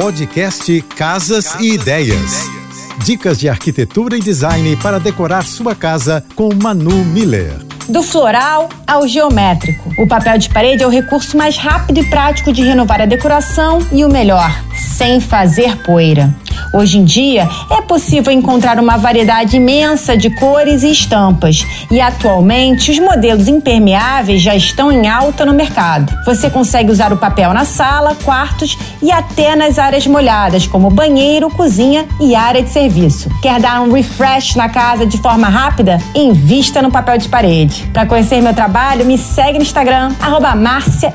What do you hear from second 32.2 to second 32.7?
e área de